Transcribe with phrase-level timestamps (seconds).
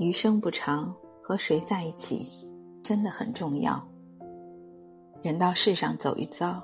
[0.00, 0.90] 余生不长，
[1.22, 2.26] 和谁在一起
[2.82, 3.86] 真的很重要。
[5.20, 6.58] 人到世上走一遭，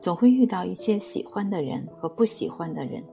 [0.00, 3.04] 总会遇到一些喜欢的人和不喜欢的人。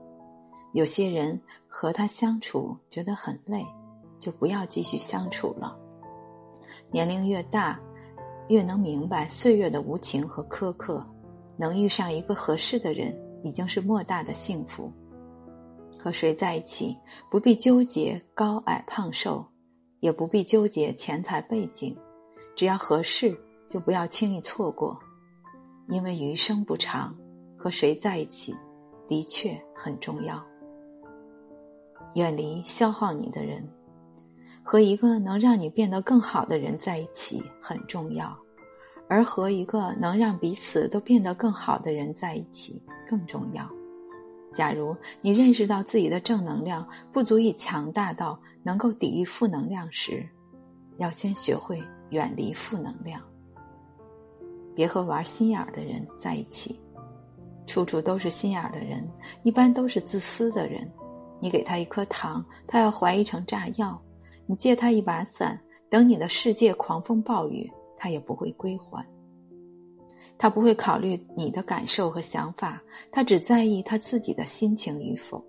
[0.72, 3.62] 有些人和他相处觉得很累，
[4.18, 5.76] 就不要继续相处了。
[6.90, 7.78] 年龄越大，
[8.48, 11.06] 越能明白岁月的无情和苛刻。
[11.58, 13.14] 能遇上一个合适的人，
[13.44, 14.90] 已经是莫大的幸福。
[15.98, 16.96] 和谁在一起，
[17.30, 19.44] 不必纠结高矮胖瘦，
[20.00, 21.96] 也不必纠结钱财背景，
[22.54, 24.98] 只要合适，就不要轻易错过。
[25.88, 27.16] 因为余生不长，
[27.56, 28.54] 和谁在一起，
[29.06, 30.44] 的确很重要。
[32.14, 33.68] 远离消耗你的人。
[34.68, 38.36] 和一个能让你变得更好的人在一起很重要，
[39.08, 43.64] 而和一个能让彼此都变得更好的人在一起更重要。
[44.56, 50.26] 假如你认识到自己的正能量不足以强大到能够抵御负能量时，
[50.96, 53.20] 要先学会远离负能量。
[54.74, 56.80] 别和玩心眼儿的人在一起，
[57.66, 59.06] 处处都是心眼儿的人，
[59.42, 60.90] 一般都是自私的人。
[61.38, 64.00] 你给他一颗糖，他要怀疑成炸药。
[64.46, 65.60] 你借他一把伞，
[65.90, 69.06] 等你的世界狂风暴雨，他也不会归还。
[70.38, 75.42] 他不会考虑你的感受和想法，他只在意他自己的心情与否。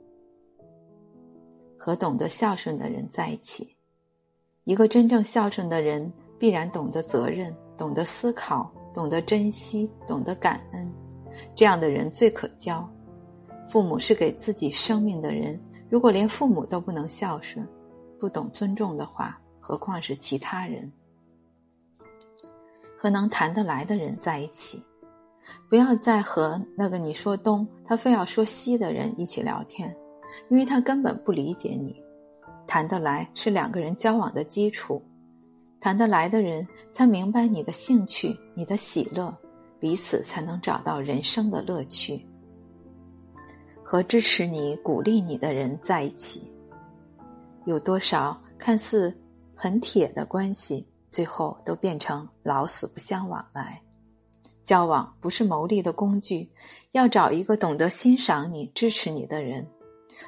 [1.77, 3.75] 和懂得孝顺的人在一起，
[4.63, 10.91] 一个真正孝顺的人必然懂得责任，懂得思考，懂得珍惜，懂得感恩。
[11.55, 12.87] 这样的人最可交。
[13.69, 17.67] 父母是给自己生命的人，如果连父母都不能孝顺，
[18.19, 20.91] 不懂尊重的话，何况是其他人？
[22.97, 24.83] 和能谈得来的人在一起，
[25.69, 29.95] 不要再和那个你说东，他非要说西的人一起聊天，
[30.49, 31.95] 因为他根本不理解你。
[32.65, 35.01] 谈得来是两个人交往的基础，
[35.79, 39.33] 谈得来的人才明白你的兴趣、你的喜乐，
[39.79, 42.27] 彼此才能找到人生的乐趣。
[43.83, 46.51] 和支持你、鼓励你的人在一起。
[47.63, 49.17] 有多少看似
[49.55, 53.81] 很铁的关系，最后都变成老死不相往来。
[54.65, 56.49] 交往不是谋利的工具，
[56.91, 59.65] 要找一个懂得欣赏你、支持你的人。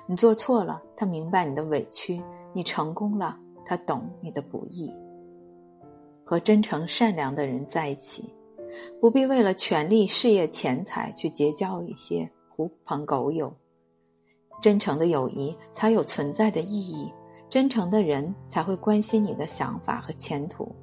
[0.08, 2.22] 你做错了，他明白你的委屈；
[2.54, 4.90] 你成功了，他懂你的不易。
[6.24, 8.34] 和真诚善良的人在一起，
[9.02, 13.54] 不必为了权力、事业、钱财去结交一些狐朋狗友。
[14.62, 17.12] 真诚的友谊才有存在的意义。
[17.50, 20.74] 真诚的人才会关心你的想法和前途。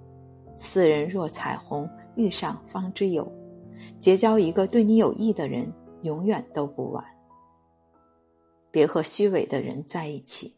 [0.56, 3.30] 斯人若彩虹，遇上方知有。
[3.98, 5.72] 结交一个对你有益的人，
[6.02, 7.04] 永远都不晚。
[8.70, 10.54] 别和虚伪的人在一起。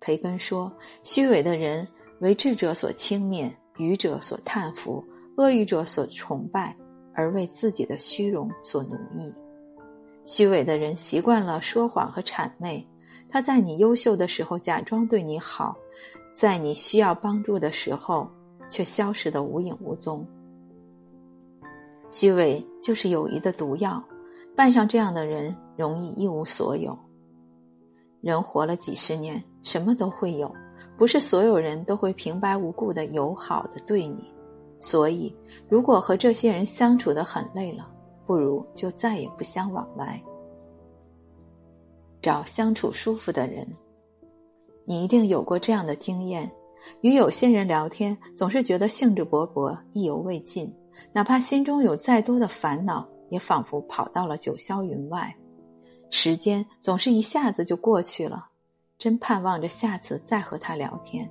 [0.00, 0.70] 培根说
[1.02, 1.86] ：“虚伪的人
[2.20, 5.02] 为智者所轻蔑，愚者所叹服，
[5.36, 6.76] 恶欲者所崇拜，
[7.14, 9.32] 而为自己的虚荣所奴役。
[10.24, 12.86] 虚伪的人习惯了说谎和谄媚。”
[13.32, 15.74] 他在你优秀的时候假装对你好，
[16.34, 18.28] 在你需要帮助的时候
[18.68, 20.26] 却消失的无影无踪。
[22.10, 24.04] 虚伪就是友谊的毒药，
[24.54, 26.96] 伴上这样的人容易一无所有。
[28.20, 30.54] 人活了几十年，什么都会有，
[30.98, 34.30] 不是所有人都会平白无故的友好的对你。
[34.78, 35.34] 所以，
[35.70, 37.88] 如果和这些人相处的很累了，
[38.26, 40.22] 不如就再也不相往来。
[42.22, 43.68] 找相处舒服的人，
[44.84, 46.48] 你一定有过这样的经验：
[47.00, 50.72] 与有些人聊天，总是觉得兴致勃勃、意犹未尽，
[51.12, 55.34] 哪怕心中有再多的烦恼，也仿佛跑到了九霄云外。
[56.10, 58.46] 时间总是一下子就过去了，
[58.98, 61.28] 真盼望着下次再和他聊天。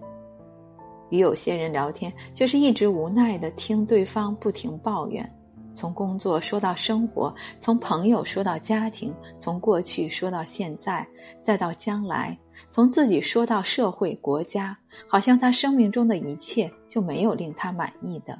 [1.09, 5.40] 与有些人聊天，却是一直无奈的听对方不停抱怨。
[5.73, 11.07] 从工作说到生活，从朋友说到家庭，从过去说到现在，
[11.41, 12.37] 再到将来，
[12.69, 14.77] 从自己说到社会、国家，
[15.07, 18.37] 好像他生命中的一切就没有令他满意的。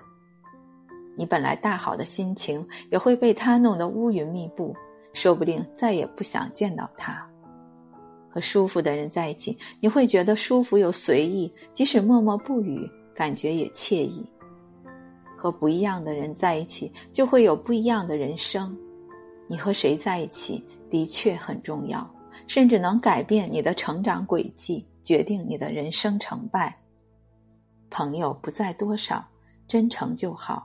[1.16, 4.75] 你本来大好的心情也会被他弄得乌云密布，
[5.13, 7.25] 说不定再也不想见到他。
[8.30, 14.25] 和舒服的人在一起，你会觉得舒服又随意，即使默默不语，感觉也惬意。
[15.42, 18.78] 和不一样的人在一起，就会有不一样的人生。
[19.48, 22.08] 你和谁在一起的确很重要，
[22.46, 26.80] 甚至能改变你的成长轨迹，决定你的人生成败。
[27.90, 29.26] 朋友不在多少，
[29.68, 30.62] 真诚就好；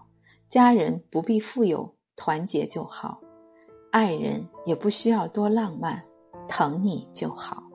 [0.50, 3.18] 家人不必富有，团结就好；
[3.90, 6.02] 爱人也不需要多浪漫，
[6.46, 7.65] 疼你就好。